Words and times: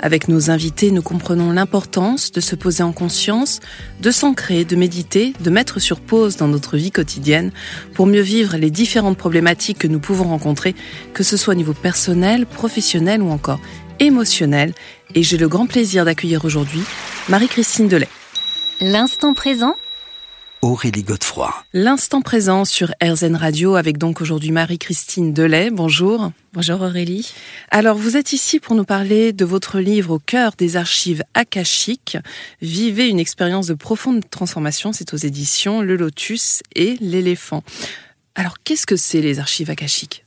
Avec 0.00 0.28
nos 0.28 0.50
invités, 0.50 0.90
nous 0.92 1.02
comprenons 1.02 1.50
l'importance 1.50 2.30
de 2.30 2.40
se 2.40 2.54
poser 2.54 2.82
en 2.82 2.92
conscience, 2.92 3.60
de 4.00 4.10
s'ancrer, 4.10 4.64
de 4.64 4.76
méditer, 4.76 5.32
de 5.40 5.50
mettre 5.50 5.80
sur 5.80 6.00
pause 6.00 6.36
dans 6.36 6.46
notre 6.46 6.76
vie 6.76 6.92
quotidienne 6.92 7.50
pour 7.94 8.06
mieux 8.06 8.20
vivre 8.20 8.56
les 8.56 8.70
différentes 8.70 9.18
problématiques 9.18 9.78
que 9.78 9.88
nous 9.88 9.98
pouvons 9.98 10.28
rencontrer, 10.28 10.76
que 11.14 11.24
ce 11.24 11.36
soit 11.36 11.54
au 11.54 11.56
niveau 11.56 11.72
personnel, 11.72 12.46
professionnel 12.46 13.22
ou 13.22 13.30
encore 13.30 13.60
émotionnel. 13.98 14.72
Et 15.14 15.24
j'ai 15.24 15.36
le 15.36 15.48
grand 15.48 15.66
plaisir 15.66 16.04
d'accueillir 16.04 16.44
aujourd'hui 16.44 16.82
Marie-Christine 17.28 17.88
Delay. 17.88 18.08
L'instant 18.80 19.34
présent 19.34 19.74
Aurélie 20.62 21.04
Godefroy. 21.04 21.54
L'instant 21.72 22.20
présent 22.20 22.64
sur 22.64 22.92
RZN 23.02 23.36
Radio 23.36 23.76
avec 23.76 23.96
donc 23.96 24.20
aujourd'hui 24.20 24.50
Marie-Christine 24.50 25.32
Delay. 25.32 25.70
Bonjour. 25.70 26.32
Bonjour 26.52 26.82
Aurélie. 26.82 27.32
Alors 27.70 27.96
vous 27.96 28.16
êtes 28.16 28.32
ici 28.32 28.58
pour 28.58 28.74
nous 28.74 28.84
parler 28.84 29.32
de 29.32 29.44
votre 29.44 29.78
livre 29.78 30.14
Au 30.14 30.18
cœur 30.18 30.52
des 30.58 30.76
archives 30.76 31.22
akashiques. 31.34 32.18
Vivez 32.60 33.08
une 33.08 33.20
expérience 33.20 33.68
de 33.68 33.74
profonde 33.74 34.28
transformation. 34.28 34.92
C'est 34.92 35.14
aux 35.14 35.18
éditions 35.18 35.80
Le 35.80 35.96
Lotus 35.96 36.62
et 36.74 36.96
l'éléphant. 37.00 37.62
Alors 38.34 38.56
qu'est-ce 38.64 38.86
que 38.86 38.96
c'est 38.96 39.20
les 39.20 39.38
archives 39.38 39.70
akashiques? 39.70 40.24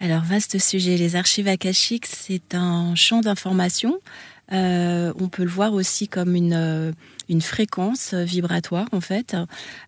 Alors 0.00 0.22
vaste 0.22 0.58
sujet. 0.58 0.96
Les 0.96 1.16
archives 1.16 1.48
akashiques, 1.48 2.06
c'est 2.06 2.54
un 2.54 2.94
champ 2.94 3.20
d'information. 3.20 4.00
Euh, 4.52 5.12
on 5.18 5.28
peut 5.28 5.44
le 5.44 5.48
voir 5.48 5.72
aussi 5.72 6.06
comme 6.06 6.34
une 6.34 6.52
euh, 6.52 6.92
une 7.30 7.40
fréquence 7.40 8.12
vibratoire 8.12 8.86
en 8.92 9.00
fait, 9.00 9.34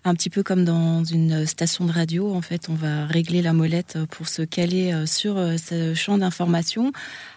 un 0.04 0.14
petit 0.14 0.30
peu 0.30 0.42
comme 0.42 0.64
dans 0.64 1.04
une 1.04 1.44
station 1.44 1.84
de 1.84 1.92
radio. 1.92 2.32
En 2.32 2.40
fait, 2.40 2.68
on 2.70 2.74
va 2.74 3.04
régler 3.04 3.42
la 3.42 3.52
molette 3.52 3.98
pour 4.10 4.28
se 4.28 4.40
caler 4.40 4.94
euh, 4.94 5.04
sur 5.04 5.36
ce 5.58 5.92
champ 5.92 6.16
d'information. 6.16 6.92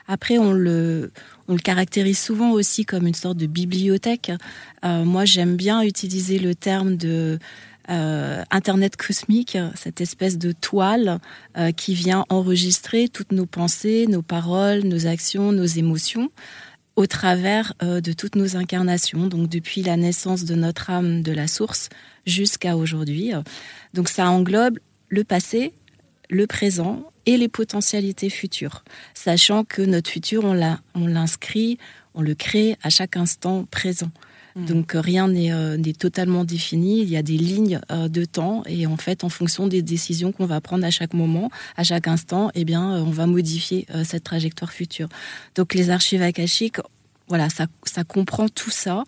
Après, 0.07 0.37
on 0.37 0.53
le, 0.53 1.11
on 1.49 1.53
le 1.53 1.59
caractérise 1.59 2.19
souvent 2.19 2.51
aussi 2.51 2.85
comme 2.85 3.05
une 3.07 3.13
sorte 3.13 3.37
de 3.37 3.45
bibliothèque. 3.45 4.31
Moi, 4.83 5.25
j'aime 5.25 5.55
bien 5.55 5.83
utiliser 5.83 6.39
le 6.39 6.55
terme 6.55 6.95
de 6.95 7.37
Internet 7.89 8.95
cosmique, 8.97 9.57
cette 9.75 9.99
espèce 9.99 10.37
de 10.37 10.51
toile 10.51 11.19
qui 11.75 11.93
vient 11.95 12.25
enregistrer 12.29 13.09
toutes 13.09 13.31
nos 13.31 13.45
pensées, 13.45 14.05
nos 14.07 14.21
paroles, 14.21 14.83
nos 14.83 15.07
actions, 15.07 15.51
nos 15.51 15.65
émotions 15.65 16.29
au 16.99 17.07
travers 17.07 17.73
euh, 17.81 18.01
de 18.01 18.11
toutes 18.11 18.35
nos 18.35 18.57
incarnations, 18.57 19.27
donc 19.27 19.47
depuis 19.47 19.83
la 19.83 19.95
naissance 19.95 20.43
de 20.43 20.53
notre 20.53 20.89
âme 20.89 21.21
de 21.21 21.31
la 21.31 21.47
source 21.47 21.87
jusqu'à 22.25 22.75
aujourd'hui. 22.75 23.31
Donc 23.93 24.09
ça 24.09 24.29
englobe 24.29 24.79
le 25.07 25.23
passé, 25.23 25.71
le 26.29 26.45
présent 26.45 27.09
et 27.25 27.37
les 27.37 27.47
potentialités 27.47 28.29
futures, 28.29 28.83
sachant 29.13 29.63
que 29.63 29.81
notre 29.81 30.09
futur, 30.09 30.43
on 30.43 31.07
l'inscrit, 31.07 31.77
on 32.15 32.21
le 32.21 32.35
crée 32.35 32.75
à 32.83 32.89
chaque 32.89 33.15
instant 33.15 33.65
présent. 33.71 34.11
Mm. 34.55 34.65
Donc 34.65 34.95
euh, 34.95 35.01
rien 35.01 35.29
euh, 35.29 35.77
n'est 35.77 35.93
totalement 35.93 36.43
défini, 36.43 37.01
il 37.01 37.09
y 37.09 37.17
a 37.17 37.23
des 37.23 37.37
lignes 37.37 37.79
de 37.89 38.25
temps 38.25 38.63
et 38.65 38.85
en 38.87 38.97
fait 38.97 39.23
en 39.23 39.29
fonction 39.29 39.67
des 39.67 39.81
décisions 39.81 40.31
qu'on 40.31 40.45
va 40.45 40.61
prendre 40.61 40.85
à 40.85 40.91
chaque 40.91 41.13
moment, 41.13 41.49
à 41.77 41.83
chaque 41.83 42.07
instant, 42.07 42.51
eh 42.55 42.65
bien 42.65 42.83
on 42.83 43.11
va 43.11 43.25
modifier 43.25 43.85
cette 44.03 44.23
trajectoire 44.23 44.71
future. 44.71 45.09
Donc 45.55 45.73
les 45.73 45.89
archives 45.89 46.21
akashiques 46.21 46.79
voilà, 47.29 47.49
ça, 47.49 47.67
ça 47.85 48.03
comprend 48.03 48.49
tout 48.49 48.71
ça. 48.71 49.03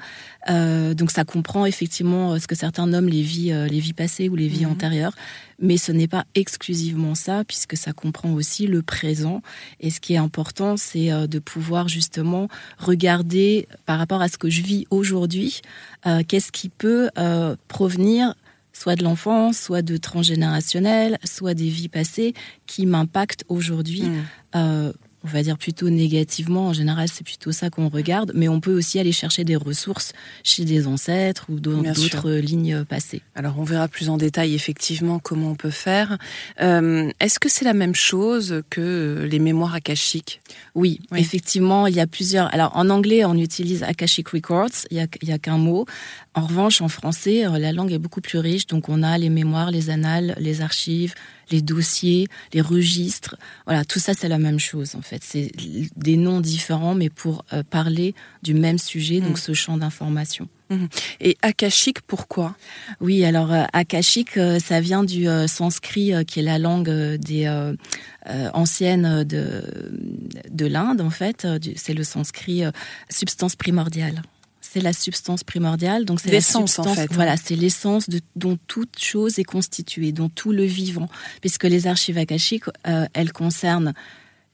Euh, 0.49 0.93
donc 0.93 1.11
ça 1.11 1.25
comprend 1.25 1.65
effectivement 1.65 2.33
euh, 2.33 2.39
ce 2.39 2.47
que 2.47 2.55
certains 2.55 2.85
nomment 2.85 3.09
les 3.09 3.23
vies, 3.23 3.51
euh, 3.51 3.67
les 3.67 3.79
vies 3.79 3.93
passées 3.93 4.29
ou 4.29 4.35
les 4.35 4.47
vies 4.47 4.65
mhm. 4.65 4.73
antérieures, 4.73 5.15
mais 5.59 5.77
ce 5.77 5.91
n'est 5.91 6.07
pas 6.07 6.25
exclusivement 6.35 7.15
ça, 7.15 7.43
puisque 7.43 7.75
ça 7.75 7.93
comprend 7.93 8.31
aussi 8.33 8.67
le 8.67 8.83
présent. 8.83 9.41
Et 9.79 9.89
ce 9.89 9.99
qui 9.99 10.13
est 10.13 10.17
important, 10.17 10.77
c'est 10.77 11.09
de 11.27 11.39
pouvoir 11.39 11.87
justement 11.87 12.47
regarder 12.77 13.67
par 13.85 13.97
rapport 13.99 14.21
à 14.21 14.27
ce 14.27 14.37
que 14.37 14.49
je 14.49 14.61
vis 14.61 14.85
aujourd'hui, 14.89 15.61
qu'est-ce 16.27 16.51
qui 16.51 16.69
peut 16.69 17.11
provenir 17.67 18.33
soit 18.73 18.95
de 18.95 19.03
l'enfance, 19.03 19.57
soit 19.57 19.83
de 19.83 19.97
transgénérationnel, 19.97 21.19
soit 21.23 21.53
des 21.53 21.69
vies 21.69 21.89
passées 21.89 22.33
qui 22.65 22.87
m'impactent 22.87 23.45
aujourd'hui. 23.47 24.03
Mhm 24.53 24.93
on 25.23 25.27
va 25.27 25.43
dire 25.43 25.57
plutôt 25.57 25.89
négativement. 25.89 26.67
En 26.67 26.73
général, 26.73 27.07
c'est 27.07 27.23
plutôt 27.23 27.51
ça 27.51 27.69
qu'on 27.69 27.89
regarde, 27.89 28.31
mais 28.35 28.47
on 28.47 28.59
peut 28.59 28.75
aussi 28.75 28.99
aller 28.99 29.11
chercher 29.11 29.43
des 29.43 29.55
ressources 29.55 30.13
chez 30.43 30.65
des 30.65 30.87
ancêtres 30.87 31.45
ou 31.49 31.59
dans 31.59 31.81
d'autres 31.81 32.31
lignes 32.31 32.83
passées. 32.85 33.21
Alors, 33.35 33.55
on 33.59 33.63
verra 33.63 33.87
plus 33.87 34.09
en 34.09 34.17
détail 34.17 34.55
effectivement 34.55 35.19
comment 35.19 35.51
on 35.51 35.55
peut 35.55 35.69
faire. 35.69 36.17
Euh, 36.61 37.11
est-ce 37.19 37.39
que 37.39 37.49
c'est 37.49 37.65
la 37.65 37.73
même 37.73 37.95
chose 37.95 38.63
que 38.69 39.27
les 39.29 39.39
mémoires 39.39 39.75
akashiques? 39.75 40.41
Oui, 40.75 40.99
effectivement, 41.15 41.87
il 41.87 41.95
y 41.95 41.99
a 41.99 42.07
plusieurs. 42.07 42.53
Alors, 42.53 42.75
en 42.75 42.89
anglais, 42.89 43.25
on 43.25 43.35
utilise 43.35 43.83
Akashic 43.83 44.29
Records, 44.29 44.85
il 44.89 44.97
n'y 44.97 45.31
a, 45.31 45.35
a 45.35 45.37
qu'un 45.37 45.57
mot. 45.57 45.85
En 46.33 46.45
revanche, 46.45 46.81
en 46.81 46.87
français, 46.87 47.45
euh, 47.45 47.57
la 47.57 47.73
langue 47.73 47.91
est 47.91 47.99
beaucoup 47.99 48.21
plus 48.21 48.39
riche, 48.39 48.65
donc 48.65 48.87
on 48.87 49.03
a 49.03 49.17
les 49.17 49.29
mémoires, 49.29 49.69
les 49.69 49.89
annales, 49.89 50.33
les 50.39 50.61
archives, 50.61 51.13
les 51.51 51.61
dossiers, 51.61 52.27
les 52.53 52.61
registres. 52.61 53.35
Voilà, 53.65 53.83
tout 53.83 53.99
ça, 53.99 54.13
c'est 54.13 54.29
la 54.29 54.37
même 54.37 54.59
chose 54.59 54.95
en 54.95 55.01
fait. 55.01 55.21
C'est 55.25 55.51
des 55.97 56.15
noms 56.15 56.39
différents, 56.39 56.95
mais 56.95 57.09
pour 57.09 57.43
euh, 57.51 57.63
parler 57.69 58.15
du 58.43 58.53
même 58.53 58.77
sujet, 58.77 59.19
donc 59.19 59.33
mm. 59.33 59.41
ce 59.41 59.53
champ 59.53 59.77
d'information. 59.77 60.47
Mm. 60.69 60.85
Et 61.19 61.37
akashique, 61.41 62.01
pourquoi? 62.01 62.55
Oui, 63.01 63.25
alors 63.25 63.51
euh, 63.51 63.65
akashique, 63.73 64.37
euh, 64.37 64.57
ça 64.59 64.79
vient 64.79 65.03
du 65.03 65.27
sanskrit, 65.47 66.13
qui 66.25 66.39
est 66.39 66.43
la 66.43 66.59
langue 66.59 66.89
des 67.17 67.51
anciennes 68.53 69.25
de, 69.25 69.63
de 70.49 70.65
l'Inde, 70.65 71.01
en 71.01 71.09
fait. 71.09 71.45
C'est 71.75 71.93
le 71.93 72.05
sanskrit 72.05 72.63
substance 73.09 73.57
primordiale 73.57 74.21
c'est 74.71 74.81
la 74.81 74.93
substance 74.93 75.43
primordiale. 75.43 76.05
Donc 76.05 76.19
c'est 76.21 76.31
l'essence 76.31 76.79
en 76.79 76.83
fait. 76.83 77.03
Hein. 77.03 77.07
Voilà, 77.11 77.35
c'est 77.37 77.55
l'essence 77.55 78.07
dont 78.35 78.57
toute 78.67 78.99
chose 78.99 79.39
est 79.39 79.43
constituée, 79.43 80.11
dont 80.11 80.29
tout 80.29 80.51
le 80.51 80.63
vivant, 80.63 81.09
puisque 81.41 81.65
les 81.65 81.87
archives 81.87 82.17
akashiques, 82.17 82.65
euh, 82.87 83.05
elles 83.13 83.33
concernent 83.33 83.93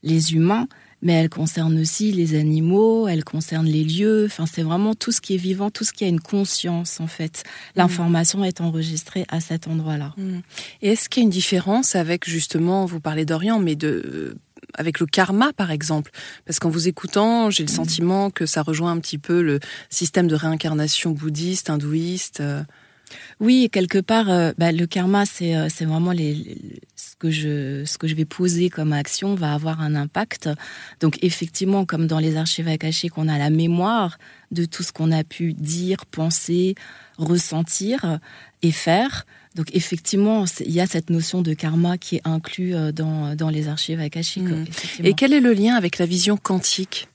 les 0.02 0.34
humains, 0.34 0.66
mais 1.02 1.12
elles 1.12 1.28
concernent 1.28 1.78
aussi 1.78 2.10
les 2.10 2.34
animaux, 2.34 3.06
elles 3.06 3.24
concernent 3.24 3.66
les 3.66 3.84
lieux. 3.84 4.24
Enfin, 4.26 4.46
c'est 4.46 4.62
vraiment 4.62 4.94
tout 4.94 5.12
ce 5.12 5.20
qui 5.20 5.34
est 5.34 5.38
vivant, 5.38 5.70
tout 5.70 5.84
ce 5.84 5.92
qui 5.92 6.04
a 6.04 6.08
une 6.08 6.20
conscience 6.20 6.98
en 7.00 7.06
fait. 7.06 7.44
L'information 7.76 8.44
est 8.44 8.60
enregistrée 8.60 9.24
à 9.28 9.40
cet 9.40 9.68
endroit-là. 9.68 10.14
Mmh. 10.16 10.38
Et 10.82 10.88
est-ce 10.90 11.08
qu'il 11.08 11.22
y 11.22 11.24
a 11.24 11.26
une 11.26 11.30
différence 11.30 11.94
avec 11.94 12.28
justement, 12.28 12.86
vous 12.86 13.00
parlez 13.00 13.24
d'Orient, 13.24 13.60
mais 13.60 13.76
de 13.76 14.36
avec 14.74 15.00
le 15.00 15.06
karma, 15.06 15.52
par 15.52 15.70
exemple 15.70 16.10
Parce 16.44 16.58
qu'en 16.58 16.70
vous 16.70 16.88
écoutant, 16.88 17.50
j'ai 17.50 17.64
le 17.64 17.72
mm. 17.72 17.74
sentiment 17.74 18.30
que 18.30 18.46
ça 18.46 18.62
rejoint 18.62 18.92
un 18.92 19.00
petit 19.00 19.18
peu 19.18 19.42
le 19.42 19.60
système 19.90 20.28
de 20.28 20.34
réincarnation 20.34 21.10
bouddhiste, 21.10 21.70
hindouiste. 21.70 22.40
Euh. 22.40 22.62
Oui, 23.40 23.70
quelque 23.72 23.98
part, 23.98 24.28
euh, 24.28 24.52
bah, 24.58 24.70
le 24.70 24.86
karma, 24.86 25.24
c'est 25.24 25.56
euh, 25.56 25.68
vraiment 25.80 26.12
les, 26.12 26.58
ce 26.94 27.16
que 27.18 27.30
je 27.30 27.84
ce 27.86 27.96
que 27.96 28.06
je 28.06 28.14
vais 28.14 28.26
poser 28.26 28.68
comme 28.68 28.92
action 28.92 29.34
va 29.34 29.54
avoir 29.54 29.80
un 29.80 29.94
impact. 29.94 30.50
Donc 31.00 31.18
effectivement, 31.22 31.86
comme 31.86 32.06
dans 32.06 32.18
les 32.18 32.36
archives 32.36 32.68
akashiques, 32.68 33.16
on 33.16 33.28
a 33.28 33.38
la 33.38 33.48
mémoire 33.48 34.18
de 34.50 34.66
tout 34.66 34.82
ce 34.82 34.92
qu'on 34.92 35.10
a 35.10 35.24
pu 35.24 35.54
dire, 35.54 36.04
penser, 36.04 36.74
ressentir 37.16 38.18
et 38.62 38.72
faire. 38.72 39.24
Donc 39.58 39.74
effectivement, 39.74 40.44
il 40.64 40.70
y 40.70 40.80
a 40.80 40.86
cette 40.86 41.10
notion 41.10 41.42
de 41.42 41.52
karma 41.52 41.98
qui 41.98 42.16
est 42.16 42.20
inclue 42.24 42.76
euh, 42.76 42.92
dans, 42.92 43.34
dans 43.34 43.50
les 43.50 43.66
archives 43.66 43.98
akashiques. 43.98 44.44
Mmh. 44.44 44.66
Et 45.02 45.14
quel 45.14 45.32
est 45.32 45.40
le 45.40 45.52
lien 45.52 45.74
avec 45.74 45.98
la 45.98 46.06
vision 46.06 46.36
quantique? 46.36 47.08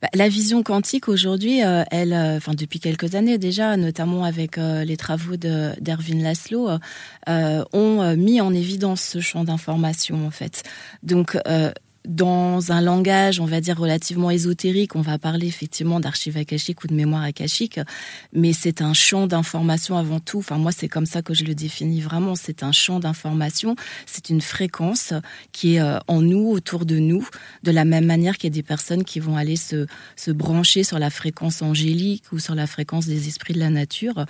Bah, 0.00 0.08
la 0.14 0.30
vision 0.30 0.62
quantique 0.62 1.10
aujourd'hui, 1.10 1.62
euh, 1.62 1.84
elle, 1.90 2.14
euh, 2.14 2.38
enfin 2.38 2.54
depuis 2.54 2.80
quelques 2.80 3.14
années 3.16 3.36
déjà, 3.36 3.76
notamment 3.76 4.24
avec 4.24 4.56
les 4.56 4.96
travaux 4.96 5.36
d'Erwin 5.36 6.22
Laszlo, 6.22 6.70
ont 7.26 8.16
mis 8.16 8.40
en 8.40 8.54
évidence 8.54 9.02
ce 9.02 9.20
champ 9.20 9.44
d'information 9.44 10.26
en 10.26 10.30
fait. 10.30 10.62
Donc 11.02 11.36
dans 12.06 12.70
un 12.70 12.82
langage, 12.82 13.40
on 13.40 13.46
va 13.46 13.60
dire, 13.60 13.78
relativement 13.78 14.30
ésotérique, 14.30 14.94
on 14.94 15.00
va 15.00 15.18
parler 15.18 15.46
effectivement 15.46 16.00
d'archives 16.00 16.36
akashiques 16.36 16.84
ou 16.84 16.86
de 16.86 16.94
mémoire 16.94 17.22
akashique, 17.22 17.80
mais 18.32 18.52
c'est 18.52 18.82
un 18.82 18.92
champ 18.92 19.26
d'information 19.26 19.96
avant 19.96 20.20
tout. 20.20 20.38
Enfin, 20.38 20.58
moi, 20.58 20.70
c'est 20.70 20.88
comme 20.88 21.06
ça 21.06 21.22
que 21.22 21.32
je 21.32 21.44
le 21.44 21.54
définis 21.54 22.00
vraiment. 22.00 22.34
C'est 22.34 22.62
un 22.62 22.72
champ 22.72 23.00
d'information, 23.00 23.74
c'est 24.06 24.28
une 24.28 24.42
fréquence 24.42 25.14
qui 25.52 25.76
est 25.76 25.80
euh, 25.80 25.98
en 26.06 26.20
nous, 26.20 26.50
autour 26.50 26.84
de 26.84 26.98
nous, 26.98 27.26
de 27.62 27.70
la 27.70 27.84
même 27.84 28.04
manière 28.04 28.36
qu'il 28.36 28.50
y 28.50 28.52
a 28.52 28.54
des 28.54 28.62
personnes 28.62 29.04
qui 29.04 29.18
vont 29.18 29.36
aller 29.36 29.56
se, 29.56 29.86
se 30.16 30.30
brancher 30.30 30.84
sur 30.84 30.98
la 30.98 31.10
fréquence 31.10 31.62
angélique 31.62 32.24
ou 32.32 32.38
sur 32.38 32.54
la 32.54 32.66
fréquence 32.66 33.06
des 33.06 33.28
esprits 33.28 33.54
de 33.54 33.60
la 33.60 33.70
nature. 33.70 34.26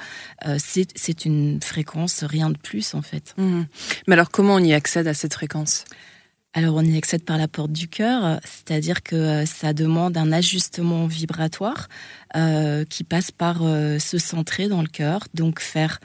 Euh, 0.46 0.58
c'est 0.58 1.24
une 1.24 1.60
fréquence, 1.60 2.22
rien 2.22 2.50
de 2.50 2.58
plus, 2.58 2.94
en 2.94 3.02
fait. 3.02 3.34
Mmh. 3.36 3.62
Mais 4.06 4.14
alors, 4.14 4.30
comment 4.30 4.54
on 4.54 4.60
y 4.60 4.72
accède 4.72 5.08
à 5.08 5.14
cette 5.14 5.34
fréquence? 5.34 5.84
Alors 6.54 6.76
on 6.76 6.82
y 6.82 6.96
accède 6.96 7.24
par 7.24 7.36
la 7.36 7.48
porte 7.48 7.72
du 7.72 7.88
cœur, 7.88 8.40
c'est-à-dire 8.44 9.02
que 9.02 9.16
euh, 9.16 9.44
ça 9.44 9.72
demande 9.72 10.16
un 10.16 10.30
ajustement 10.30 11.06
vibratoire 11.06 11.88
euh, 12.36 12.84
qui 12.84 13.02
passe 13.02 13.32
par 13.32 13.62
euh, 13.62 13.98
se 13.98 14.18
centrer 14.18 14.68
dans 14.68 14.80
le 14.80 14.86
cœur, 14.86 15.26
donc 15.34 15.60
faire 15.60 15.98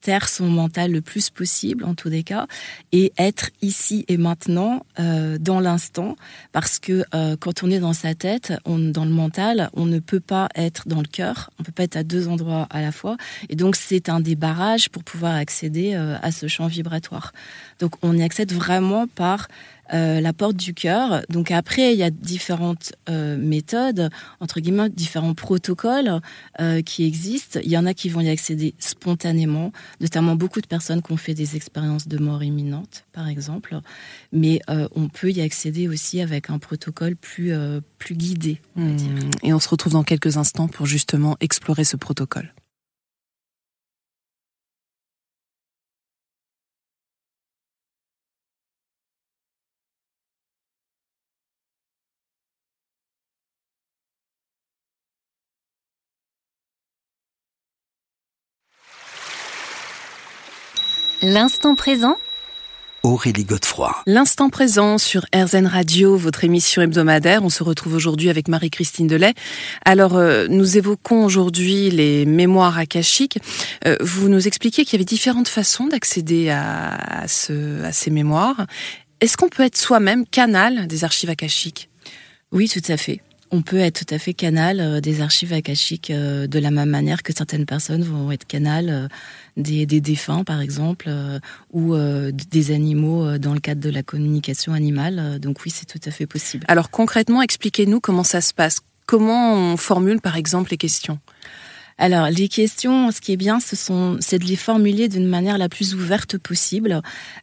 taire 0.00 0.28
son 0.28 0.46
mental 0.46 0.92
le 0.92 1.00
plus 1.00 1.30
possible 1.30 1.84
en 1.84 1.94
tous 1.94 2.08
les 2.08 2.22
cas 2.22 2.46
et 2.92 3.12
être 3.18 3.50
ici 3.62 4.04
et 4.08 4.16
maintenant 4.16 4.84
euh, 4.98 5.38
dans 5.38 5.60
l'instant 5.60 6.16
parce 6.52 6.78
que 6.78 7.04
euh, 7.14 7.36
quand 7.38 7.62
on 7.62 7.70
est 7.70 7.80
dans 7.80 7.92
sa 7.92 8.14
tête, 8.14 8.52
on, 8.64 8.78
dans 8.78 9.04
le 9.04 9.10
mental, 9.10 9.70
on 9.74 9.86
ne 9.86 9.98
peut 9.98 10.20
pas 10.20 10.48
être 10.54 10.88
dans 10.88 11.00
le 11.00 11.08
cœur, 11.08 11.50
on 11.58 11.62
peut 11.62 11.72
pas 11.72 11.82
être 11.84 11.96
à 11.96 12.04
deux 12.04 12.28
endroits 12.28 12.66
à 12.70 12.80
la 12.80 12.92
fois 12.92 13.16
et 13.48 13.56
donc 13.56 13.76
c'est 13.76 14.08
un 14.08 14.20
des 14.20 14.36
barrages 14.36 14.88
pour 14.88 15.02
pouvoir 15.02 15.34
accéder 15.34 15.94
euh, 15.94 16.16
à 16.22 16.32
ce 16.32 16.46
champ 16.46 16.66
vibratoire. 16.66 17.32
Donc 17.80 17.92
on 18.02 18.16
y 18.16 18.22
accède 18.22 18.52
vraiment 18.52 19.06
par 19.06 19.48
euh, 19.94 20.20
la 20.20 20.32
porte 20.32 20.56
du 20.56 20.74
cœur. 20.74 21.22
Donc 21.28 21.50
après, 21.50 21.92
il 21.92 21.98
y 21.98 22.02
a 22.02 22.10
différentes 22.10 22.92
euh, 23.08 23.36
méthodes, 23.36 24.10
entre 24.40 24.60
guillemets, 24.60 24.90
différents 24.90 25.34
protocoles 25.34 26.20
euh, 26.60 26.82
qui 26.82 27.04
existent. 27.04 27.60
Il 27.62 27.70
y 27.70 27.78
en 27.78 27.86
a 27.86 27.94
qui 27.94 28.08
vont 28.08 28.20
y 28.20 28.28
accéder 28.28 28.74
spontanément, 28.78 29.72
notamment 30.00 30.34
beaucoup 30.34 30.60
de 30.60 30.66
personnes 30.66 31.02
qui 31.02 31.12
ont 31.12 31.16
fait 31.16 31.34
des 31.34 31.56
expériences 31.56 32.08
de 32.08 32.18
mort 32.18 32.42
imminente, 32.42 33.04
par 33.12 33.28
exemple. 33.28 33.78
Mais 34.32 34.60
on 34.68 35.08
peut 35.08 35.30
y 35.30 35.40
accéder 35.40 35.88
aussi 35.88 36.20
avec 36.20 36.50
un 36.50 36.58
protocole 36.58 37.16
plus, 37.16 37.52
plus 37.98 38.14
guidé. 38.14 38.60
Hmm. 38.76 38.96
Et 39.42 39.52
on 39.52 39.60
se 39.60 39.68
retrouve 39.68 39.94
dans 39.94 40.04
quelques 40.04 40.36
instants 40.36 40.68
pour 40.68 40.86
justement 40.86 41.36
explorer 41.40 41.84
ce 41.84 41.96
protocole. 41.96 42.52
L'instant 61.22 61.74
présent 61.74 62.16
Aurélie 63.02 63.42
Godefroy. 63.42 63.92
L'instant 64.06 64.50
présent 64.50 64.98
sur 64.98 65.26
RZN 65.34 65.66
Radio, 65.66 66.16
votre 66.16 66.44
émission 66.44 66.80
hebdomadaire. 66.80 67.42
On 67.42 67.48
se 67.48 67.64
retrouve 67.64 67.94
aujourd'hui 67.94 68.30
avec 68.30 68.46
Marie-Christine 68.46 69.08
Delay. 69.08 69.34
Alors, 69.84 70.16
euh, 70.16 70.46
nous 70.48 70.78
évoquons 70.78 71.24
aujourd'hui 71.24 71.90
les 71.90 72.24
mémoires 72.24 72.78
akashiques. 72.78 73.38
Euh, 73.84 73.96
vous 74.00 74.28
nous 74.28 74.46
expliquez 74.46 74.84
qu'il 74.84 74.92
y 74.92 74.96
avait 74.96 75.04
différentes 75.04 75.48
façons 75.48 75.88
d'accéder 75.88 76.50
à, 76.50 77.26
ce, 77.26 77.82
à 77.82 77.92
ces 77.92 78.10
mémoires. 78.12 78.66
Est-ce 79.20 79.36
qu'on 79.36 79.48
peut 79.48 79.64
être 79.64 79.76
soi-même 79.76 80.24
canal 80.24 80.86
des 80.86 81.02
archives 81.02 81.30
akashiques? 81.30 81.88
Oui, 82.52 82.68
tout 82.68 82.92
à 82.92 82.96
fait. 82.96 83.20
On 83.50 83.62
peut 83.62 83.78
être 83.78 84.04
tout 84.04 84.14
à 84.14 84.18
fait 84.18 84.34
canal 84.34 84.80
euh, 84.80 85.00
des 85.00 85.20
archives 85.20 85.52
akashiques 85.52 86.12
de 86.12 86.58
la 86.58 86.70
même 86.70 86.90
manière 86.90 87.22
que 87.22 87.32
certaines 87.36 87.66
personnes 87.66 88.02
vont 88.02 88.30
être 88.30 88.46
canal 88.46 89.08
des, 89.58 90.00
défunts, 90.00 90.44
par 90.44 90.60
exemple, 90.60 91.06
euh, 91.08 91.38
ou 91.72 91.94
euh, 91.94 92.30
des 92.32 92.70
animaux 92.70 93.24
euh, 93.24 93.38
dans 93.38 93.54
le 93.54 93.60
cadre 93.60 93.80
de 93.80 93.90
la 93.90 94.02
communication 94.02 94.72
animale. 94.72 95.38
Donc 95.40 95.58
oui, 95.64 95.72
c'est 95.74 95.86
tout 95.86 96.00
à 96.06 96.10
fait 96.10 96.26
possible. 96.26 96.64
Alors 96.68 96.90
concrètement, 96.90 97.42
expliquez-nous 97.42 98.00
comment 98.00 98.24
ça 98.24 98.40
se 98.40 98.54
passe. 98.54 98.80
Comment 99.06 99.54
on 99.54 99.76
formule, 99.76 100.20
par 100.20 100.36
exemple, 100.36 100.70
les 100.70 100.76
questions? 100.76 101.18
Alors, 102.00 102.30
les 102.30 102.46
questions, 102.46 103.10
ce 103.10 103.20
qui 103.20 103.32
est 103.32 103.36
bien, 103.36 103.58
ce 103.58 103.74
c'est 104.20 104.38
de 104.38 104.44
les 104.44 104.54
formuler 104.54 105.08
d'une 105.08 105.26
manière 105.26 105.58
la 105.58 105.68
plus 105.68 105.94
ouverte 105.96 106.38
possible, 106.38 107.02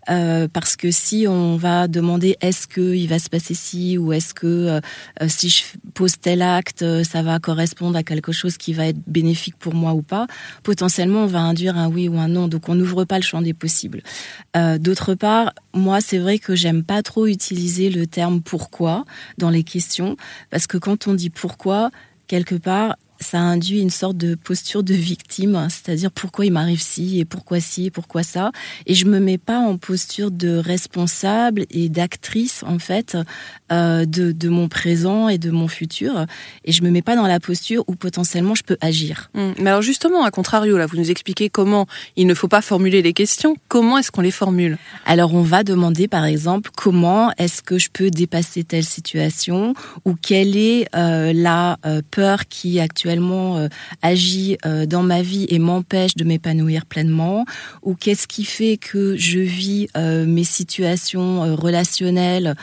euh, 0.09 0.47
parce 0.47 0.77
que 0.77 0.91
si 0.91 1.27
on 1.27 1.57
va 1.57 1.89
demander 1.89 2.37
est-ce 2.39 2.65
que 2.65 2.95
il 2.95 3.07
va 3.07 3.19
se 3.19 3.29
passer 3.29 3.53
ci 3.53 3.97
ou 3.97 4.13
est-ce 4.13 4.33
que 4.33 4.47
euh, 4.47 4.79
si 5.27 5.49
je 5.49 5.63
pose 5.93 6.19
tel 6.21 6.41
acte, 6.41 6.83
euh, 6.83 7.03
ça 7.03 7.21
va 7.21 7.39
correspondre 7.39 7.97
à 7.97 8.03
quelque 8.03 8.31
chose 8.31 8.55
qui 8.55 8.71
va 8.71 8.87
être 8.87 8.99
bénéfique 9.07 9.57
pour 9.57 9.73
moi 9.73 9.93
ou 9.93 10.01
pas, 10.01 10.25
potentiellement 10.63 11.23
on 11.23 11.27
va 11.27 11.39
induire 11.39 11.77
un 11.77 11.89
oui 11.89 12.07
ou 12.07 12.17
un 12.17 12.29
non. 12.29 12.47
Donc 12.47 12.69
on 12.69 12.75
n'ouvre 12.75 13.03
pas 13.03 13.17
le 13.17 13.23
champ 13.23 13.41
des 13.41 13.53
possibles. 13.53 14.03
Euh, 14.55 14.77
D'autre 14.77 15.15
part, 15.15 15.51
moi 15.73 15.99
c'est 15.99 16.17
vrai 16.17 16.39
que 16.39 16.55
j'aime 16.55 16.83
pas 16.83 17.01
trop 17.01 17.27
utiliser 17.27 17.89
le 17.89 18.07
terme 18.07 18.41
pourquoi 18.41 19.03
dans 19.37 19.49
les 19.49 19.63
questions, 19.63 20.15
parce 20.49 20.65
que 20.65 20.77
quand 20.77 21.07
on 21.07 21.13
dit 21.13 21.29
pourquoi 21.29 21.91
quelque 22.27 22.55
part, 22.55 22.95
ça 23.19 23.39
induit 23.39 23.79
une 23.79 23.89
sorte 23.89 24.17
de 24.17 24.35
posture 24.35 24.83
de 24.83 24.93
victime, 24.93 25.67
c'est-à-dire 25.69 26.11
pourquoi 26.11 26.45
il 26.45 26.51
m'arrive 26.51 26.81
ci 26.81 27.19
et 27.19 27.25
pourquoi 27.25 27.59
ci 27.59 27.85
et 27.85 27.91
pourquoi 27.91 28.23
ça. 28.23 28.51
Et 28.85 28.93
je 28.93 29.05
me 29.05 29.19
mets 29.19 29.37
pas 29.37 29.59
en 29.59 29.77
posture 29.77 30.31
de 30.31 30.57
responsable 30.57 31.65
et 31.71 31.89
d'actrice 31.89 32.63
en 32.67 32.79
fait 32.79 33.17
euh, 33.71 34.05
de, 34.05 34.31
de, 34.31 34.49
mon 34.49 34.67
présent 34.67 35.29
et 35.29 35.37
de 35.37 35.49
mon 35.49 35.67
futur. 35.67 36.25
Et 36.65 36.71
je 36.71 36.83
me 36.83 36.89
mets 36.89 37.01
pas 37.01 37.15
dans 37.15 37.27
la 37.27 37.39
posture 37.39 37.83
où 37.87 37.95
potentiellement 37.95 38.55
je 38.55 38.63
peux 38.63 38.77
agir. 38.81 39.29
Hum, 39.33 39.53
mais 39.59 39.69
alors 39.69 39.81
justement, 39.81 40.23
à 40.23 40.31
contrario, 40.31 40.77
là, 40.77 40.85
vous 40.85 40.97
nous 40.97 41.11
expliquez 41.11 41.49
comment 41.49 41.87
il 42.15 42.27
ne 42.27 42.33
faut 42.33 42.47
pas 42.47 42.61
formuler 42.61 43.01
les 43.01 43.13
questions. 43.13 43.55
Comment 43.69 43.97
est-ce 43.97 44.11
qu'on 44.11 44.21
les 44.21 44.31
formule? 44.31 44.77
Alors 45.05 45.33
on 45.33 45.41
va 45.41 45.63
demander 45.63 46.07
par 46.07 46.25
exemple 46.25 46.69
comment 46.75 47.31
est-ce 47.37 47.61
que 47.61 47.77
je 47.77 47.89
peux 47.91 48.09
dépasser 48.09 48.63
telle 48.63 48.83
situation 48.83 49.73
ou 50.03 50.15
quelle 50.15 50.57
est 50.57 50.87
euh, 50.95 51.31
la 51.33 51.77
euh, 51.85 52.01
peur 52.11 52.47
qui 52.47 52.79
actuellement 52.79 53.04
euh, 53.07 53.67
agit 54.01 54.57
euh, 54.65 54.85
dans 54.85 55.03
ma 55.03 55.21
vie 55.21 55.45
et 55.49 55.59
m'empêche 55.59 56.15
de 56.15 56.23
m'épanouir 56.23 56.85
pleinement? 56.85 57.45
Ou 57.83 57.95
qu'est-ce 57.95 58.27
qui 58.27 58.45
fait 58.45 58.77
que 58.77 59.15
je 59.17 59.39
vis 59.39 59.87
euh, 59.95 60.25
mes 60.25 60.43
situations 60.43 61.55
relationnelles, 61.55 62.55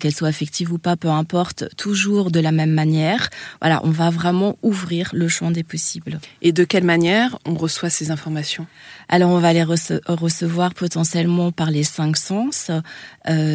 qu'elles 0.00 0.14
soient 0.14 0.28
affectives 0.28 0.72
ou 0.72 0.78
pas, 0.78 0.96
peu 0.96 1.08
importe, 1.08 1.64
toujours 1.76 2.30
de 2.30 2.40
la 2.40 2.52
même 2.52 2.72
manière? 2.72 3.28
Voilà, 3.60 3.80
on 3.84 3.90
va 3.90 4.10
vraiment 4.10 4.56
ouvrir 4.62 5.10
le 5.12 5.28
champ 5.28 5.50
des 5.50 5.62
possibles. 5.62 6.18
Et 6.42 6.52
de 6.52 6.64
quelle 6.64 6.84
manière 6.84 7.38
on 7.44 7.54
reçoit 7.54 7.90
ces 7.90 8.10
informations? 8.10 8.66
Alors, 9.08 9.30
on 9.30 9.38
va 9.38 9.52
les 9.52 9.62
recevoir 9.62 10.74
potentiellement 10.74 11.52
par 11.52 11.70
les 11.70 11.84
cinq 11.84 12.16
sens, 12.16 12.70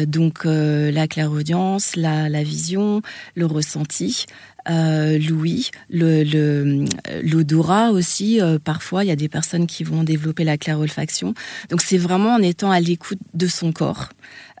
donc 0.06 0.44
la 0.44 1.06
clairaudience, 1.06 1.96
la, 1.96 2.28
la 2.28 2.42
vision, 2.42 3.02
le 3.34 3.46
ressenti 3.46 4.26
euh, 4.68 5.18
l'ouïe, 5.18 5.70
le, 5.90 6.84
l'odorat 7.22 7.90
aussi. 7.90 8.40
Euh, 8.40 8.58
parfois, 8.58 9.04
il 9.04 9.08
y 9.08 9.12
a 9.12 9.16
des 9.16 9.28
personnes 9.28 9.66
qui 9.66 9.84
vont 9.84 10.04
développer 10.04 10.44
la 10.44 10.56
clairolfaction. 10.56 11.34
Donc, 11.70 11.82
c'est 11.82 11.98
vraiment 11.98 12.34
en 12.34 12.42
étant 12.42 12.70
à 12.70 12.80
l'écoute 12.80 13.18
de 13.34 13.46
son 13.46 13.72
corps 13.72 14.08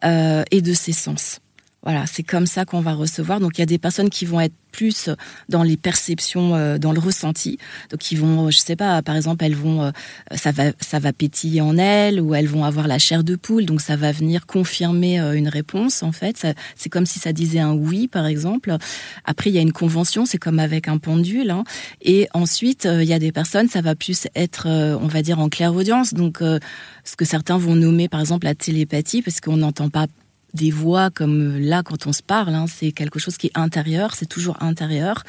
euh, 0.04 0.42
et 0.50 0.60
de 0.60 0.72
ses 0.72 0.92
sens. 0.92 1.40
Voilà, 1.82 2.04
c'est 2.06 2.22
comme 2.22 2.46
ça 2.46 2.64
qu'on 2.64 2.80
va 2.80 2.94
recevoir. 2.94 3.40
Donc 3.40 3.58
il 3.58 3.60
y 3.60 3.62
a 3.62 3.66
des 3.66 3.78
personnes 3.78 4.08
qui 4.08 4.24
vont 4.24 4.40
être 4.40 4.54
plus 4.72 5.10
dans 5.48 5.62
les 5.62 5.76
perceptions, 5.76 6.54
euh, 6.54 6.78
dans 6.78 6.92
le 6.92 6.98
ressenti. 6.98 7.58
Donc 7.90 8.10
ils 8.10 8.18
vont, 8.18 8.50
je 8.50 8.58
sais 8.58 8.76
pas, 8.76 9.02
par 9.02 9.16
exemple, 9.16 9.44
elles 9.44 9.54
vont, 9.54 9.82
euh, 9.82 9.90
ça 10.34 10.50
va, 10.50 10.72
ça 10.80 10.98
va 10.98 11.12
pétiller 11.12 11.60
en 11.60 11.76
elles, 11.76 12.20
ou 12.20 12.34
elles 12.34 12.46
vont 12.46 12.64
avoir 12.64 12.88
la 12.88 12.98
chair 12.98 13.22
de 13.22 13.36
poule. 13.36 13.66
Donc 13.66 13.80
ça 13.80 13.96
va 13.96 14.12
venir 14.12 14.46
confirmer 14.46 15.20
euh, 15.20 15.34
une 15.34 15.48
réponse. 15.48 16.02
En 16.02 16.12
fait, 16.12 16.46
c'est 16.76 16.88
comme 16.88 17.06
si 17.06 17.18
ça 17.18 17.32
disait 17.32 17.60
un 17.60 17.74
oui, 17.74 18.08
par 18.08 18.26
exemple. 18.26 18.76
Après, 19.24 19.50
il 19.50 19.54
y 19.54 19.58
a 19.58 19.62
une 19.62 19.72
convention, 19.72 20.24
c'est 20.24 20.38
comme 20.38 20.58
avec 20.58 20.88
un 20.88 20.98
pendule. 20.98 21.50
Hein. 21.50 21.64
Et 22.00 22.28
ensuite, 22.32 22.88
il 22.90 23.06
y 23.06 23.12
a 23.12 23.18
des 23.18 23.32
personnes, 23.32 23.68
ça 23.68 23.80
va 23.80 23.94
plus 23.94 24.26
être, 24.34 24.68
on 24.68 25.06
va 25.06 25.22
dire, 25.22 25.38
en 25.38 25.48
clair-audience. 25.48 26.14
Donc 26.14 26.38
ce 26.40 27.16
que 27.16 27.24
certains 27.24 27.58
vont 27.58 27.74
nommer, 27.74 28.08
par 28.08 28.20
exemple, 28.20 28.46
la 28.46 28.54
télépathie, 28.54 29.22
parce 29.22 29.40
qu'on 29.40 29.56
n'entend 29.58 29.90
pas 29.90 30.06
des 30.54 30.70
voix 30.70 31.10
comme 31.10 31.58
là 31.58 31.82
quand 31.82 32.06
on 32.06 32.12
se 32.12 32.22
parle, 32.22 32.54
hein, 32.54 32.66
c'est 32.68 32.92
quelque 32.92 33.18
chose 33.18 33.36
qui 33.36 33.48
est 33.48 33.58
intérieur, 33.58 34.14
c'est 34.14 34.26
toujours 34.26 34.62
intérieur. 34.62 35.24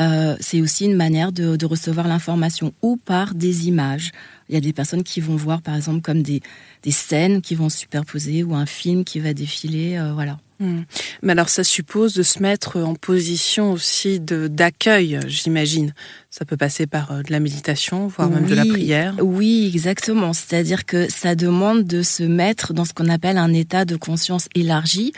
Euh, 0.00 0.36
c'est 0.40 0.60
aussi 0.60 0.86
une 0.86 0.96
manière 0.96 1.32
de, 1.32 1.56
de 1.56 1.66
recevoir 1.66 2.08
l'information 2.08 2.72
ou 2.82 2.96
par 2.96 3.34
des 3.34 3.68
images. 3.68 4.12
Il 4.48 4.54
y 4.54 4.58
a 4.58 4.60
des 4.60 4.72
personnes 4.72 5.02
qui 5.02 5.20
vont 5.20 5.36
voir 5.36 5.62
par 5.62 5.74
exemple 5.76 6.00
comme 6.00 6.22
des, 6.22 6.40
des 6.82 6.90
scènes 6.90 7.42
qui 7.42 7.54
vont 7.54 7.68
se 7.68 7.78
superposer 7.78 8.42
ou 8.42 8.54
un 8.54 8.66
film 8.66 9.04
qui 9.04 9.20
va 9.20 9.34
défiler, 9.34 9.96
euh, 9.96 10.12
voilà. 10.12 10.38
Hmm. 10.62 10.82
Mais 11.22 11.32
alors 11.32 11.48
ça 11.48 11.64
suppose 11.64 12.14
de 12.14 12.22
se 12.22 12.40
mettre 12.40 12.80
en 12.80 12.94
position 12.94 13.72
aussi 13.72 14.20
d'accueil, 14.20 15.18
j'imagine. 15.26 15.92
Ça 16.30 16.44
peut 16.44 16.56
passer 16.56 16.86
par 16.86 17.10
euh, 17.10 17.22
de 17.22 17.32
la 17.32 17.40
méditation, 17.40 18.06
voire 18.06 18.30
même 18.30 18.46
de 18.46 18.54
la 18.54 18.64
prière. 18.64 19.16
Oui, 19.20 19.70
exactement. 19.74 20.32
C'est-à-dire 20.32 20.86
que 20.86 21.10
ça 21.10 21.34
demande 21.34 21.84
de 21.84 22.02
se 22.02 22.22
mettre 22.22 22.72
dans 22.72 22.84
ce 22.84 22.94
qu'on 22.94 23.08
appelle 23.08 23.38
un 23.38 23.52
état 23.52 23.84
de 23.84 23.96
conscience 23.96 24.48
élargi 24.54 25.12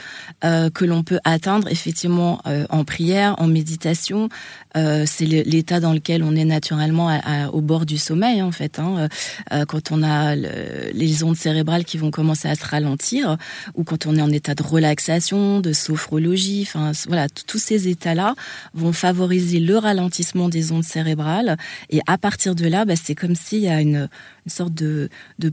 euh, 0.45 0.71
que 0.71 0.85
l'on 0.85 1.03
peut 1.03 1.21
atteindre 1.25 1.69
effectivement 1.71 2.41
euh, 2.47 2.67
en 2.71 2.85
prière, 2.85 3.35
en 3.39 3.47
méditation. 3.47 4.29
Euh, 4.77 5.05
c'est 5.07 5.27
l'état 5.27 5.79
dans 5.79 5.93
lequel 5.93 6.25
on 6.25 6.35
est 6.35 6.45
naturellement 6.45 7.21
au 7.53 7.61
bord 7.61 7.87
du 7.87 7.99
sommeil 7.99 8.43
en 8.43 8.51
fait. 8.51 8.79
Hein. 8.79 9.09
Euh, 9.53 9.65
quand 9.65 9.93
on 9.93 10.03
a 10.03 10.35
les 10.35 11.25
ondes 11.25 11.37
cérébrales 11.37 11.85
qui 11.85 11.99
vont 11.99 12.11
commencer 12.11 12.49
à 12.49 12.55
se 12.55 12.65
ralentir 12.65 13.37
ou 13.75 13.85
quand 13.85 14.07
on 14.07 14.17
est 14.17 14.23
en 14.23 14.31
état 14.31 14.55
de 14.55 14.63
relaxation, 14.63 15.61
de 15.61 15.73
sophrologie. 15.73 16.67
Enfin 16.67 16.93
voilà, 17.07 17.29
tous 17.29 17.59
ces 17.59 17.89
états-là 17.89 18.35
vont 18.75 18.93
favoriser 18.93 19.61
le 19.61 19.79
ralentissement 19.79 20.49
des 20.49 20.73
ondes 20.73 20.85
cérébrales 20.85 21.57
et 21.91 22.01
à 22.07 22.19
partir 22.19 22.55
de 22.55 22.67
là, 22.67 22.85
bah, 22.85 22.95
c'est 22.97 23.15
comme 23.15 23.35
s'il 23.35 23.61
y 23.61 23.69
a 23.69 23.81
une, 23.81 24.09
sorte 24.51 24.75
de, 24.75 25.09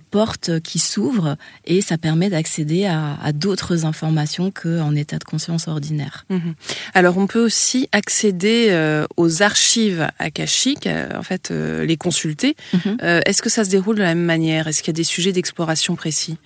porte 0.10 0.60
qui 0.62 0.80
s'ouvre 0.80 1.38
et 1.66 1.82
ça 1.82 1.98
permet 1.98 2.30
d'accéder 2.30 2.86
à, 2.86 3.32
d'autres 3.34 3.86
informations 3.86 4.52
qu'en 4.52 4.96
état 4.96 5.18
de 5.18 5.24
conscience 5.24 5.68
ordinaire. 5.68 6.26
Mhm. 6.30 6.54
Alors 6.94 7.18
on 7.18 7.28
peut 7.28 7.44
aussi 7.44 7.88
accéder 7.92 8.68
euh, 8.70 9.06
aux 9.18 9.42
archives 9.42 10.08
akashiques, 10.20 10.88
euh, 10.88 11.18
en 11.18 11.24
fait 11.24 11.52
euh, 11.52 11.86
les 11.86 11.98
consulter. 11.98 12.56
Mhm. 12.74 12.98
Est-ce 13.02 13.42
que 13.42 13.50
ça 13.50 13.64
se 13.64 13.70
déroule 13.70 13.98
de 13.98 14.02
la 14.02 14.16
même 14.16 14.26
manière? 14.26 14.68
Est-ce 14.68 14.82
qu'il 14.82 14.90
y 14.90 14.96
a 14.96 15.00
des 15.00 15.04
sujets 15.04 15.32
d'exploration 15.32 15.96
précis? 15.96 16.38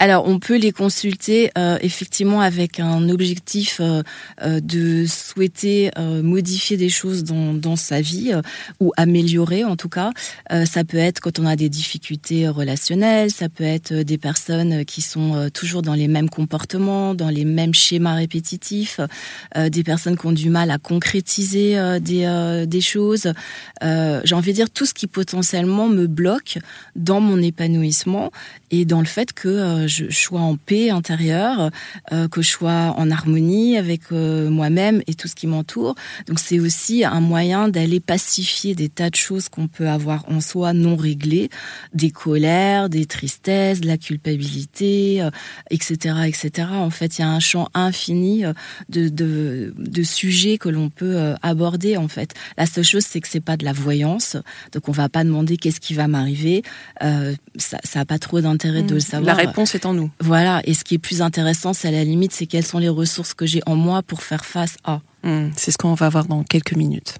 Alors, 0.00 0.28
on 0.28 0.38
peut 0.38 0.56
les 0.56 0.70
consulter 0.70 1.50
euh, 1.58 1.76
effectivement 1.82 2.40
avec 2.40 2.78
un 2.78 3.08
objectif 3.08 3.78
euh, 3.80 4.02
euh, 4.42 4.60
de 4.60 5.04
souhaiter 5.06 5.90
modifier 5.98 6.76
des 6.76 6.88
choses 6.88 7.24
dans, 7.24 7.52
dans 7.52 7.74
sa 7.74 8.00
vie 8.00 8.32
ou 8.78 8.92
améliorer 8.96 9.64
en 9.64 9.76
tout 9.76 9.88
cas. 9.88 10.12
ça 10.64 10.84
peut 10.84 10.98
être 10.98 11.20
quand 11.20 11.38
on 11.38 11.46
a 11.46 11.56
des 11.56 11.68
difficultés 11.68 12.48
relationnelles, 12.48 13.30
ça 13.30 13.48
peut 13.48 13.64
être 13.64 13.92
des 13.92 14.18
personnes 14.18 14.84
qui 14.84 15.02
sont 15.02 15.50
toujours 15.52 15.82
dans 15.82 15.94
les 15.94 16.08
mêmes 16.08 16.30
comportements, 16.30 17.14
dans 17.14 17.30
les 17.30 17.44
mêmes 17.44 17.74
schémas 17.74 18.14
répétitifs, 18.14 19.00
des 19.56 19.82
personnes 19.82 20.16
qui 20.16 20.26
ont 20.26 20.32
du 20.32 20.50
mal 20.50 20.70
à 20.70 20.78
concrétiser 20.78 21.76
des, 22.00 22.64
des 22.66 22.80
choses. 22.80 23.32
J'ai 23.82 24.34
envie 24.34 24.50
de 24.52 24.56
dire 24.56 24.70
tout 24.70 24.86
ce 24.86 24.94
qui 24.94 25.06
potentiellement 25.06 25.88
me 25.88 26.06
bloque 26.06 26.58
dans 26.94 27.20
mon 27.20 27.40
épanouissement 27.42 28.30
et 28.70 28.84
dans 28.84 29.00
le 29.00 29.06
fait 29.06 29.32
que 29.32 29.87
je, 29.88 30.10
sois 30.10 30.40
en 30.40 30.56
paix 30.56 30.90
intérieure, 30.90 31.70
euh, 32.12 32.28
que 32.28 32.42
je 32.42 32.48
sois 32.48 32.94
en 32.96 33.10
harmonie 33.10 33.76
avec 33.76 34.12
euh, 34.12 34.50
moi-même 34.50 35.02
et 35.06 35.14
tout 35.14 35.28
ce 35.28 35.34
qui 35.34 35.46
m'entoure. 35.46 35.94
Donc 36.26 36.38
c'est 36.38 36.60
aussi 36.60 37.04
un 37.04 37.20
moyen 37.20 37.68
d'aller 37.68 38.00
pacifier 38.00 38.74
des 38.74 38.88
tas 38.88 39.10
de 39.10 39.16
choses 39.16 39.48
qu'on 39.48 39.68
peut 39.68 39.88
avoir 39.88 40.28
en 40.28 40.40
soi 40.40 40.72
non 40.72 40.96
réglées, 40.96 41.48
des 41.94 42.10
colères, 42.10 42.88
des 42.88 43.06
tristesses, 43.06 43.80
de 43.80 43.86
la 43.86 43.98
culpabilité, 43.98 45.26
etc., 45.70 46.14
euh, 46.18 46.22
etc. 46.22 46.68
En 46.72 46.90
fait, 46.90 47.18
il 47.18 47.22
y 47.22 47.24
a 47.24 47.28
un 47.28 47.40
champ 47.40 47.68
infini 47.74 48.44
de, 48.88 49.08
de, 49.08 49.74
de 49.76 50.02
sujets 50.02 50.58
que 50.58 50.68
l'on 50.68 50.90
peut 50.90 51.34
aborder. 51.42 51.96
En 51.96 52.08
fait, 52.08 52.34
la 52.56 52.66
seule 52.66 52.84
chose 52.84 53.04
c'est 53.04 53.20
que 53.20 53.28
c'est 53.28 53.40
pas 53.40 53.56
de 53.56 53.64
la 53.64 53.72
voyance, 53.72 54.36
donc 54.72 54.88
on 54.88 54.92
va 54.92 55.08
pas 55.08 55.24
demander 55.24 55.56
qu'est-ce 55.56 55.80
qui 55.80 55.94
va 55.94 56.08
m'arriver. 56.08 56.62
ça, 57.00 57.78
ça 57.84 58.00
a 58.00 58.04
pas 58.04 58.18
trop 58.18 58.40
d'intérêt 58.40 58.82
de 58.82 58.90
le 58.90 58.96
mmh. 58.96 59.00
savoir. 59.00 59.36
La 59.36 59.42
réponse 59.42 59.74
en 59.86 59.94
nous. 59.94 60.10
Voilà, 60.20 60.60
et 60.64 60.74
ce 60.74 60.84
qui 60.84 60.94
est 60.94 60.98
plus 60.98 61.22
intéressant, 61.22 61.72
c'est 61.72 61.88
à 61.88 61.90
la 61.90 62.04
limite, 62.04 62.32
c'est 62.32 62.46
quelles 62.46 62.66
sont 62.66 62.78
les 62.78 62.88
ressources 62.88 63.34
que 63.34 63.46
j'ai 63.46 63.60
en 63.66 63.76
moi 63.76 64.02
pour 64.02 64.22
faire 64.22 64.44
face 64.44 64.76
à. 64.84 65.00
Hmm, 65.22 65.50
c'est 65.56 65.70
ce 65.70 65.78
qu'on 65.78 65.94
va 65.94 66.08
voir 66.08 66.26
dans 66.26 66.42
quelques 66.44 66.74
minutes. 66.74 67.18